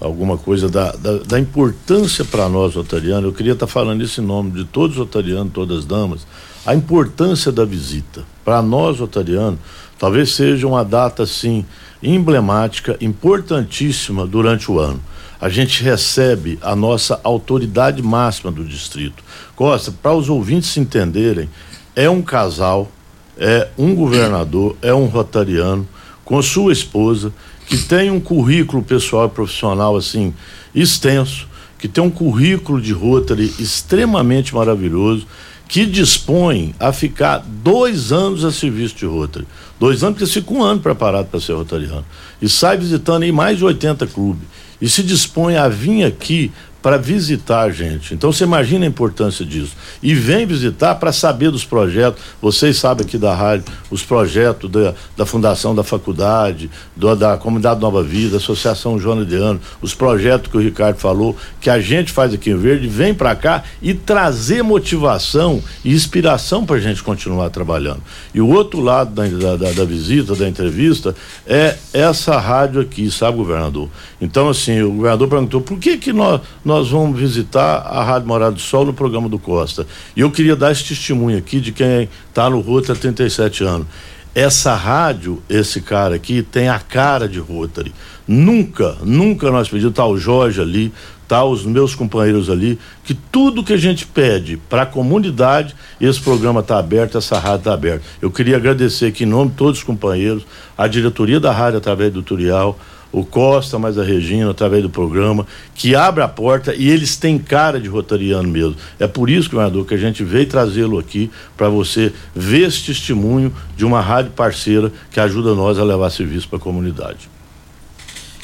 [0.00, 4.20] alguma coisa da, da, da importância para nós rotarianos, eu queria estar tá falando isso
[4.20, 6.26] em nome de todos os rotarianos, todas as damas,
[6.64, 8.22] a importância da visita.
[8.44, 9.58] Para nós rotarianos,
[9.98, 11.64] talvez seja uma data assim
[12.02, 15.00] emblemática, importantíssima durante o ano.
[15.40, 19.22] A gente recebe a nossa autoridade máxima do distrito.
[19.56, 21.48] Costa, para os ouvintes se entenderem,
[21.94, 22.90] é um casal,
[23.36, 25.86] é um governador, é um rotariano
[26.24, 27.32] com sua esposa
[27.66, 30.34] que tem um currículo pessoal e profissional assim
[30.74, 35.26] extenso, que tem um currículo de Rotary extremamente maravilhoso,
[35.66, 39.46] que dispõe a ficar dois anos a serviço de Rotary.
[39.80, 42.04] Dois anos, porque fica um ano preparado para ser rotariano.
[42.40, 44.46] E sai visitando em mais de 80 clubes.
[44.80, 46.52] E se dispõe a vir aqui
[46.84, 48.12] para visitar a gente.
[48.12, 49.74] Então você imagina a importância disso.
[50.02, 52.22] E vem visitar para saber dos projetos.
[52.42, 57.80] Vocês sabem aqui da rádio, os projetos da, da Fundação da Faculdade, do, da Comunidade
[57.80, 62.12] Nova Vida, Associação Joana de Ano, os projetos que o Ricardo falou, que a gente
[62.12, 67.02] faz aqui em Verde, vem para cá e trazer motivação e inspiração para a gente
[67.02, 68.02] continuar trabalhando.
[68.34, 71.16] E o outro lado da, da, da visita, da entrevista,
[71.46, 73.88] é essa rádio aqui, sabe, governador?
[74.20, 78.52] Então, assim, o governador perguntou por que que nós, nós vamos visitar a Rádio Morada
[78.52, 79.86] do Sol no programa do Costa.
[80.16, 83.86] E eu queria dar esse testemunho aqui de quem está no Rotary há 37 anos.
[84.34, 87.94] Essa rádio, esse cara aqui, tem a cara de Rotary.
[88.26, 90.92] Nunca, nunca nós pedimos, tá o Jorge ali,
[91.28, 96.20] tá os meus companheiros ali, que tudo que a gente pede para a comunidade, esse
[96.20, 98.04] programa está aberto, essa rádio está aberta.
[98.20, 100.44] Eu queria agradecer aqui em nome de todos os companheiros,
[100.76, 102.78] a diretoria da rádio através do tutorial,
[103.14, 107.38] o Costa, mais a Regina, através do programa, que abre a porta e eles têm
[107.38, 108.74] cara de rotariano mesmo.
[108.98, 113.54] É por isso, governador, que a gente veio trazê-lo aqui para você ver esse testemunho
[113.76, 117.30] de uma rádio parceira que ajuda nós a levar serviço para a comunidade.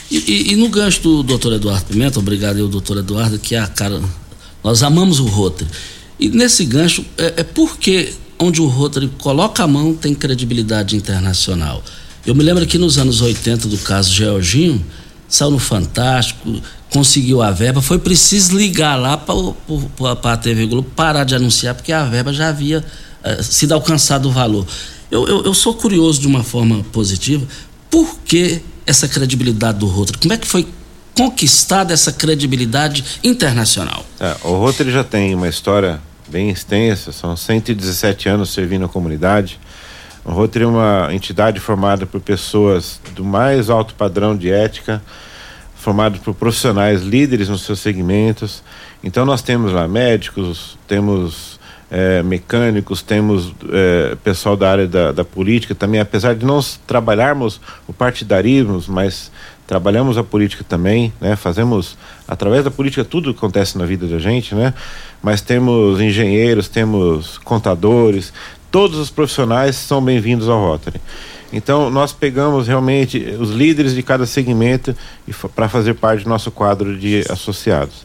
[0.08, 3.58] E, e, e, no gancho do doutor Eduardo Pimenta, obrigado aí, doutor Eduardo, que é
[3.58, 4.00] a cara.
[4.62, 5.68] Nós amamos o Rotary.
[6.18, 11.82] E nesse gancho, é, é porque onde o Rotary coloca a mão tem credibilidade internacional.
[12.26, 14.84] Eu me lembro que nos anos 80 do caso Georginho,
[15.28, 21.24] saiu no Fantástico, conseguiu a verba, foi preciso ligar lá para a TV Globo parar
[21.24, 22.84] de anunciar, porque a verba já havia
[23.24, 24.66] uh, sido alcançado o valor.
[25.10, 27.46] Eu, eu, eu sou curioso de uma forma positiva.
[27.88, 30.18] Por que essa credibilidade do Rotary?
[30.18, 30.66] Como é que foi
[31.14, 34.04] conquistada essa credibilidade internacional?
[34.18, 39.58] É, o Rotary já tem uma história bem extensa, são 117 anos servindo a comunidade.
[40.24, 45.02] O Rotary é uma entidade formada por pessoas do mais alto padrão de ética,
[45.74, 48.62] formado por profissionais líderes nos seus segmentos.
[49.02, 51.58] Então nós temos lá médicos, temos
[51.90, 57.60] é, mecânicos, temos é, pessoal da área da, da, política também, apesar de não trabalharmos
[57.88, 59.32] o partidarismo, mas
[59.66, 61.34] trabalhamos a política também, né?
[61.34, 61.96] Fazemos
[62.28, 64.74] através da política tudo que acontece na vida da gente, né?
[65.22, 68.32] Mas temos engenheiros, temos contadores,
[68.70, 71.00] todos os profissionais são bem-vindos ao Rotary.
[71.52, 74.94] Então nós pegamos realmente os líderes de cada segmento
[75.54, 78.04] para fazer parte do nosso quadro de associados.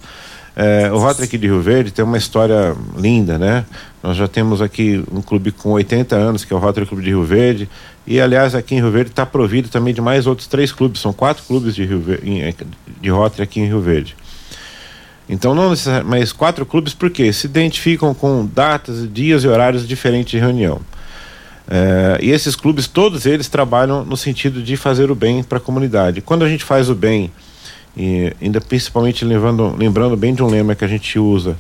[0.56, 3.66] É, o Rotary aqui de Rio Verde tem uma história linda, né?
[4.02, 7.10] Nós já temos aqui um clube com 80 anos, que é o Rotary Clube de
[7.10, 7.70] Rio Verde,
[8.08, 11.12] e aliás aqui em Rio Verde está provido também de mais outros três clubes, são
[11.12, 12.56] quatro clubes de, Rio Verde,
[13.02, 14.16] de Rotary aqui em Rio Verde.
[15.28, 20.32] Então não necessariamente, mas quatro clubes porque se identificam com datas, dias e horários diferentes
[20.32, 20.80] de reunião.
[21.68, 25.62] É, e esses clubes, todos eles trabalham no sentido de fazer o bem para a
[25.62, 26.22] comunidade.
[26.22, 27.32] Quando a gente faz o bem
[27.98, 31.58] e ainda principalmente lembrando, lembrando bem de um lema que a gente usa,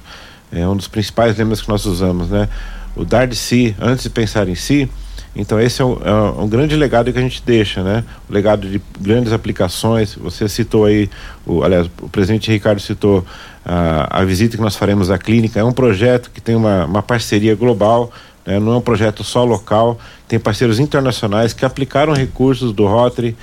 [0.51, 2.47] é um dos principais lemas que nós usamos, né?
[2.95, 4.89] O dar de si antes de pensar em si.
[5.35, 8.03] Então esse é um, é um, grande legado que a gente deixa, né?
[8.29, 10.15] O legado de grandes aplicações.
[10.15, 11.09] Você citou aí,
[11.45, 13.25] o, aliás, o presidente Ricardo citou
[13.65, 15.59] a, a visita que nós faremos à clínica.
[15.59, 18.11] É um projeto que tem uma, uma parceria global,
[18.45, 18.59] né?
[18.59, 19.99] não é um projeto só local.
[20.27, 23.35] Tem parceiros internacionais que aplicaram recursos do Rotary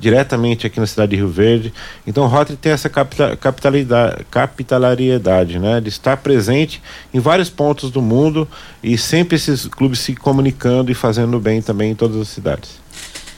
[0.00, 1.72] diretamente aqui na cidade de Rio Verde.
[2.06, 6.82] Então o Rotary tem essa capitalidade, capitalariedade, né, de estar presente
[7.12, 8.48] em vários pontos do mundo
[8.82, 12.79] e sempre esses clubes se comunicando e fazendo bem também em todas as cidades.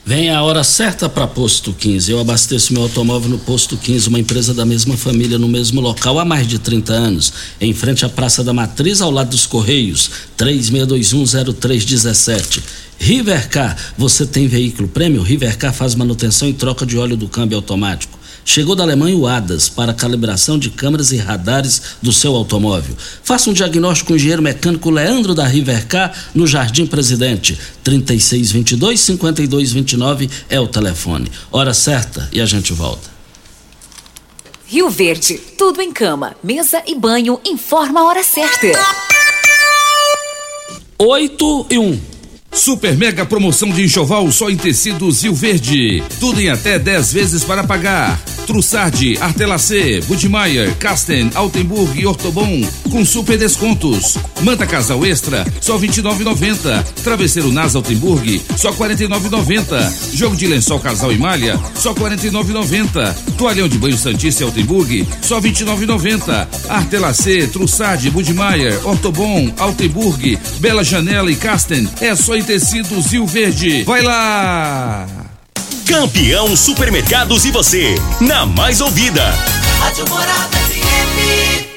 [0.05, 2.11] Vem a hora certa para Posto 15.
[2.11, 6.19] Eu abasteço meu automóvel no Posto 15, uma empresa da mesma família, no mesmo local
[6.19, 7.31] há mais de 30 anos.
[7.61, 10.11] Em frente à Praça da Matriz, ao lado dos Correios.
[10.37, 12.61] 36210317.
[12.99, 15.21] Rivercar, você tem veículo prêmio?
[15.21, 18.19] Rivercar faz manutenção e troca de óleo do câmbio automático.
[18.45, 22.95] Chegou da Alemanha o ADAS para calibração de câmeras e radares do seu automóvel.
[23.23, 27.57] Faça um diagnóstico com o engenheiro mecânico Leandro da Rivercar no Jardim Presidente.
[27.83, 31.31] 3622 5229 é o telefone.
[31.51, 33.11] Hora certa e a gente volta.
[34.65, 37.39] Rio Verde, tudo em cama, mesa e banho.
[37.45, 38.67] Informa a hora certa.
[40.97, 42.12] 8 e 1.
[42.53, 46.03] Super mega promoção de enxoval só em tecidos Rio Verde.
[46.19, 48.19] Tudo em até 10 vezes para pagar.
[48.45, 52.61] Trussardi, Artelacê, Budmeier, Casten, Altenburg e Ortobon
[52.93, 54.17] com super descontos.
[54.41, 56.83] Manta Casal Extra, só 29,90.
[57.03, 60.15] Travesseiro Nas Altenburg, só 49,90.
[60.15, 63.15] Jogo de lençol Casal e Malha, só 49,90.
[63.35, 66.47] Toalhão de banho Santícia Altenburg, só 29,90.
[66.69, 73.83] Artelacê, Trussardi, Budmeier, Ortobon, Altenburg, Bela Janela e Casten, é só em tecidos Rio Verde.
[73.83, 75.07] Vai lá!
[75.85, 79.23] Campeão Supermercados e você, na mais ouvida.
[79.79, 81.72] Rádio Morada FM.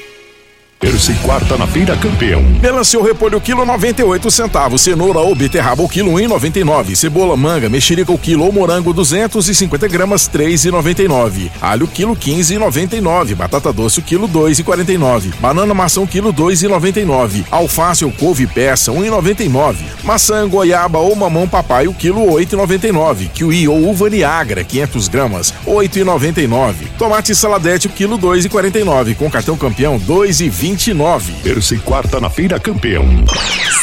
[0.79, 2.43] Terça e quarta na feira campeão.
[2.61, 8.17] Melancia repolho quilo 98 centavos, cenoura ou beterraba o quilo 1,99, cebola manga, mexerica o
[8.17, 15.73] quilo ou morango 250 gramas 3,99, alho quilo 15,99, batata doce o quilo 2,49, banana
[15.73, 21.93] maçã o quilo 2,99, alface ou couve peça 1,99, maçã goiaba ou mamão papai o
[21.93, 29.27] quilo 8,99, kiwi ou uva niagra 500 gramas 8,99, tomate saladete o quilo 2,49, com
[29.27, 31.31] cartão campeão 2,20 29.
[31.43, 33.05] Terça e quarta na Feira Campeão.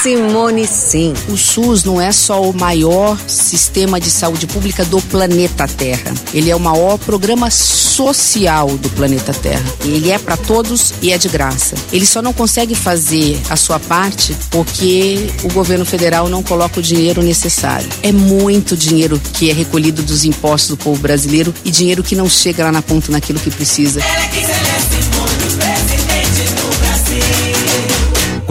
[0.03, 1.14] Simone, sim.
[1.31, 6.12] O SUS não é só o maior sistema de saúde pública do planeta Terra.
[6.35, 9.64] Ele é o maior programa social do planeta Terra.
[9.83, 11.75] Ele é para todos e é de graça.
[11.90, 16.83] Ele só não consegue fazer a sua parte porque o governo federal não coloca o
[16.83, 17.88] dinheiro necessário.
[18.03, 22.29] É muito dinheiro que é recolhido dos impostos do povo brasileiro e dinheiro que não
[22.29, 24.03] chega lá na ponta naquilo que precisa.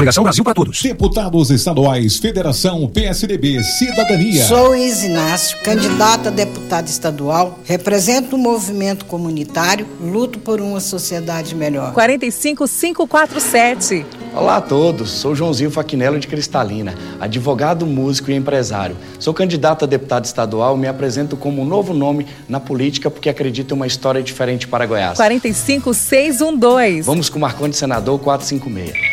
[0.03, 0.81] Coligação Brasil para Todos.
[0.81, 4.43] Deputados estaduais, Federação, PSDB, Cidadania.
[4.43, 11.55] Sou Isinácio, candidato a deputado estadual, represento o um movimento comunitário, luto por uma sociedade
[11.55, 11.93] melhor.
[11.93, 14.05] 45547.
[14.35, 18.97] Olá a todos, sou Joãozinho Faquinello de Cristalina, advogado, músico e empresário.
[19.19, 23.29] Sou candidato a deputado estadual e me apresento como um novo nome na política porque
[23.29, 25.15] acredito em uma história diferente para Goiás.
[25.15, 27.03] 45612.
[27.03, 29.12] Vamos com o Marconi Senador 456.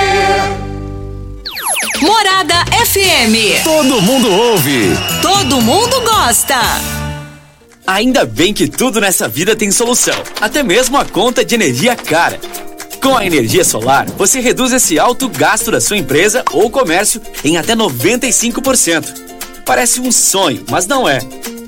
[2.01, 3.63] Morada FM.
[3.63, 4.89] Todo mundo ouve.
[5.21, 6.59] Todo mundo gosta.
[7.85, 12.39] Ainda bem que tudo nessa vida tem solução, até mesmo a conta de energia cara.
[13.03, 17.57] Com a energia solar, você reduz esse alto gasto da sua empresa ou comércio em
[17.57, 19.61] até 95%.
[19.63, 21.19] Parece um sonho, mas não é.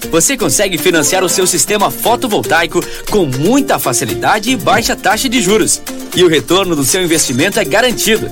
[0.09, 5.79] Você consegue financiar o seu sistema fotovoltaico com muita facilidade e baixa taxa de juros.
[6.15, 8.31] E o retorno do seu investimento é garantido.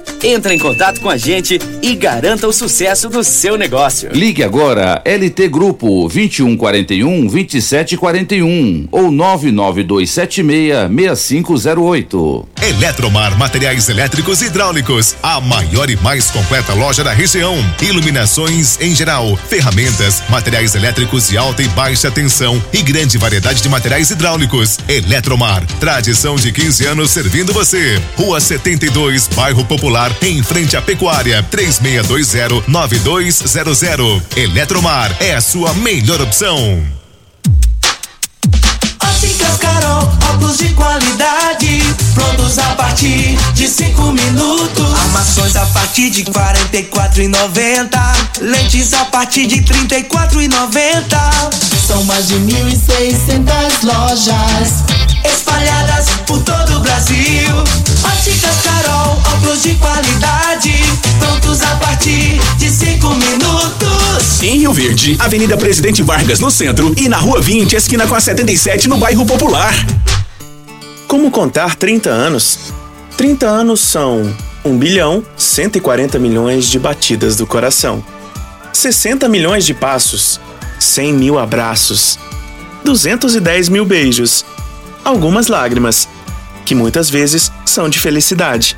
[0.23, 4.11] Entre em contato com a gente e garanta o sucesso do seu negócio.
[4.13, 12.47] Ligue agora LT Grupo 2141 2741 ou 99276 6508.
[12.61, 17.55] Eletromar Materiais Elétricos e Hidráulicos, a maior e mais completa loja da região.
[17.81, 23.69] Iluminações em geral, ferramentas, materiais elétricos de alta e baixa tensão e grande variedade de
[23.69, 24.77] materiais hidráulicos.
[24.87, 27.99] Eletromar, tradição de 15 anos servindo você.
[28.15, 34.21] Rua 72, Bairro Popular, em frente à Pecuária, 3620-9200.
[34.35, 36.85] Eletromar é a sua melhor opção.
[39.03, 41.81] Óticas Carol, óculos de qualidade,
[42.13, 44.93] prontos a partir de cinco minutos.
[45.05, 47.21] Armações a partir de quarenta e quatro
[48.41, 50.39] lentes a partir de trinta e quatro.
[51.87, 52.75] São mais de mil e
[53.83, 54.83] lojas
[55.25, 57.90] espalhadas por todo o Brasil.
[58.03, 60.73] Óticas Carol, óculos de qualidade,
[61.19, 64.41] prontos a partir de cinco minutos.
[64.41, 68.19] Em Rio Verde, Avenida Presidente Vargas no centro e na Rua 20, esquina com a
[68.19, 69.73] 77 no bairro Popular.
[71.07, 72.73] Como contar 30 anos?
[73.17, 74.33] 30 anos são
[74.65, 78.03] 1 bilhão 140 milhões de batidas do coração,
[78.73, 80.39] 60 milhões de passos,
[80.79, 82.17] 100 mil abraços,
[82.83, 84.43] 210 mil beijos,
[85.03, 86.07] algumas lágrimas,
[86.71, 88.77] que muitas vezes são de felicidade,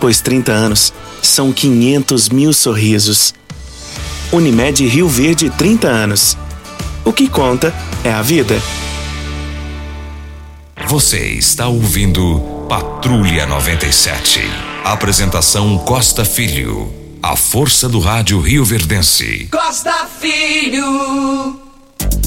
[0.00, 0.92] pois 30 anos
[1.22, 3.32] são 500 mil sorrisos.
[4.32, 6.36] Unimed Rio Verde 30 anos.
[7.04, 8.60] O que conta é a vida.
[10.88, 14.40] Você está ouvindo Patrulha 97.
[14.82, 16.92] Apresentação Costa Filho.
[17.22, 19.46] A força do rádio Rio Verdense.
[19.52, 21.63] Costa Filho.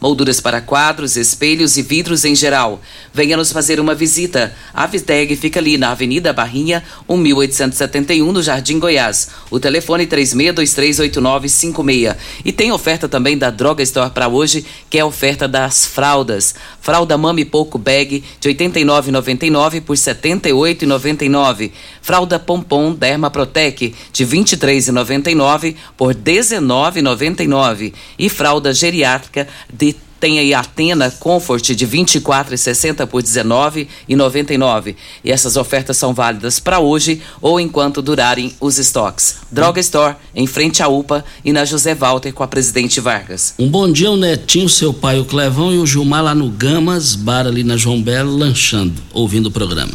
[0.00, 2.80] molduras para quadros, espelhos e vidros em geral.
[3.12, 4.54] Venha nos fazer uma visita.
[4.72, 9.28] A Videg fica ali na Avenida Barrinha, 1871, no Jardim Goiás.
[9.50, 12.16] O telefone 36238956.
[12.44, 16.54] E tem oferta também da Droga Store para hoje, que é a oferta das fraldas.
[16.80, 21.72] Fralda Mami Pouco Bag de R$ 89,99 por R$ 78,99.
[22.02, 27.92] Fralda Pompom Derma Protec de R$ 23,99 por R$ 19,99.
[28.18, 29.92] E fralda geriátrica de
[30.26, 34.96] tem aí a Atena Comfort de 24,60 por 19,99.
[35.22, 39.36] E essas ofertas são válidas para hoje ou enquanto durarem os estoques.
[39.52, 43.54] Droga Store, em frente à UPA e na José Walter com a Presidente Vargas.
[43.56, 47.14] Um bom dia ao Netinho, seu pai, o Clevão e o Gilmar lá no Gamas,
[47.14, 49.92] bar ali na João Belo, lanchando, ouvindo o programa.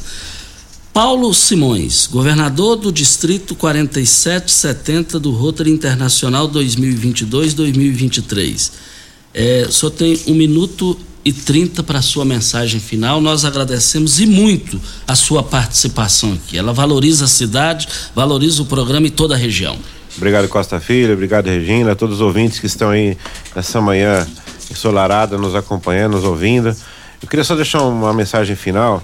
[0.94, 8.91] Paulo Simões, governador do Distrito 4770 do Rotary Internacional 2022-2023.
[9.34, 13.22] É, senhor tem um minuto e 30 para a sua mensagem final.
[13.22, 16.58] Nós agradecemos e muito a sua participação aqui.
[16.58, 19.78] Ela valoriza a cidade, valoriza o programa e toda a região.
[20.18, 21.14] Obrigado, Costa Filho.
[21.14, 21.92] Obrigado, Regina.
[21.92, 23.18] A todos os ouvintes que estão aí
[23.56, 24.28] nessa manhã
[24.70, 26.76] ensolarada, nos acompanhando, nos ouvindo.
[27.22, 29.04] Eu queria só deixar uma mensagem final,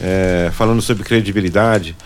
[0.00, 1.96] é, falando sobre credibilidade.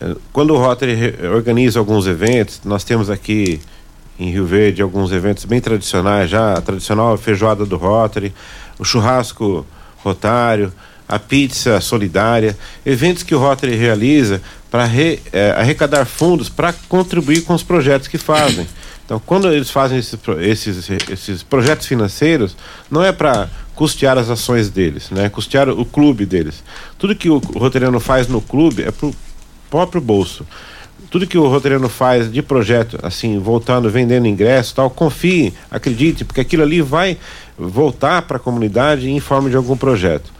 [0.00, 3.60] É, quando o Rotary organiza alguns eventos, nós temos aqui
[4.20, 8.34] em Rio Verde alguns eventos bem tradicionais já, a tradicional feijoada do Rotary,
[8.78, 9.66] o churrasco
[9.96, 10.72] rotário,
[11.08, 14.40] a pizza solidária, eventos que o Rotary realiza
[14.70, 14.88] para
[15.32, 18.68] é, arrecadar fundos para contribuir com os projetos que fazem.
[19.04, 22.56] Então, quando eles fazem esses, esses, esses projetos financeiros,
[22.88, 25.28] não é para custear as ações deles, né?
[25.28, 26.62] Custear o clube deles.
[26.96, 29.14] Tudo que o rotariano faz no clube é para o
[29.68, 30.46] próprio bolso.
[31.10, 36.40] Tudo que o rotariano faz de projeto, assim, voltando, vendendo ingressos, tal, confie, acredite, porque
[36.40, 37.18] aquilo ali vai
[37.58, 40.32] voltar para a comunidade em forma de algum projeto.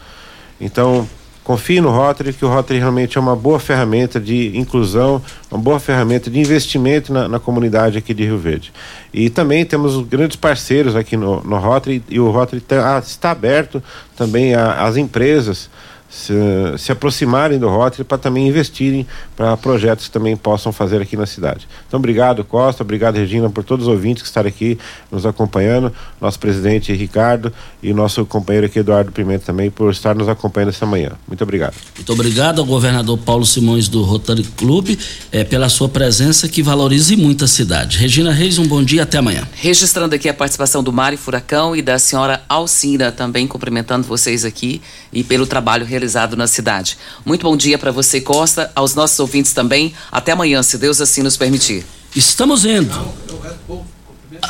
[0.60, 1.08] Então,
[1.42, 5.80] confie no Rotary, que o Rotary realmente é uma boa ferramenta de inclusão, uma boa
[5.80, 8.72] ferramenta de investimento na, na comunidade aqui de Rio Verde.
[9.12, 13.82] E também temos grandes parceiros aqui no, no Rotary, e o Rotary tá, está aberto
[14.16, 15.68] também às empresas
[16.10, 16.34] se,
[16.76, 19.06] se aproximarem do Rotary para também investirem
[19.36, 21.68] para projetos que também possam fazer aqui na cidade.
[21.86, 24.76] Então, obrigado, Costa, obrigado, Regina, por todos os ouvintes que estarem aqui
[25.10, 30.28] nos acompanhando, nosso presidente Ricardo e nosso companheiro aqui, Eduardo Pimenta, também, por estar nos
[30.28, 31.12] acompanhando essa manhã.
[31.28, 31.74] Muito obrigado.
[31.94, 34.98] Muito obrigado ao governador Paulo Simões do Rotary Clube
[35.30, 37.98] é, pela sua presença que valorize muito a cidade.
[37.98, 39.46] Regina Reis, um bom dia, até amanhã.
[39.54, 44.82] Registrando aqui a participação do Mari Furacão e da senhora Alcina, também cumprimentando vocês aqui
[45.12, 46.96] e pelo trabalho realizado realizado na cidade.
[47.26, 49.92] Muito bom dia para você, Costa, aos nossos ouvintes também.
[50.10, 51.84] Até amanhã, se Deus assim nos permitir.
[52.16, 52.90] Estamos indo.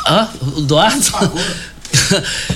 [0.05, 1.11] Ah, o Eduardo?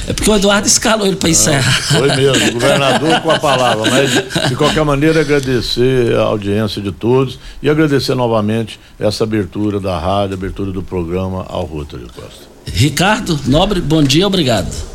[0.07, 1.81] É porque o Eduardo escalou ele para encerrar.
[1.81, 3.91] Foi mesmo, governador com a palavra.
[3.91, 9.99] Mas, de qualquer maneira, agradecer a audiência de todos e agradecer novamente essa abertura da
[9.99, 12.45] rádio, abertura do programa ao Rotary Costa.
[12.65, 14.94] Ricardo Nobre, bom dia, obrigado.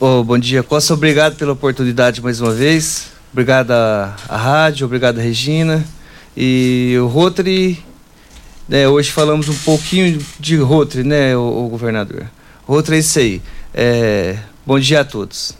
[0.00, 0.92] Oh, bom dia, Costa.
[0.92, 3.12] Obrigado pela oportunidade mais uma vez.
[3.32, 5.84] Obrigado à, à rádio, obrigado Regina.
[6.36, 7.80] E o Rotary,
[8.68, 12.26] né, hoje falamos um pouquinho de Rotary, né, o, o governador.
[12.66, 13.42] Rotary é isso aí.
[13.72, 14.36] É,
[14.66, 15.54] bom dia a todos.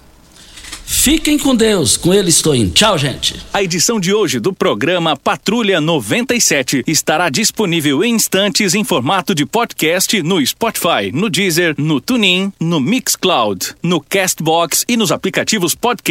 [0.87, 2.73] Fiquem com Deus, com ele estou indo.
[2.73, 3.37] Tchau, gente.
[3.53, 9.47] A edição de hoje do programa Patrulha 97 estará disponível em instantes em formato de
[9.47, 16.05] podcast no Spotify, no Deezer, no TuneIn, no Mixcloud, no Castbox e nos aplicativos podcast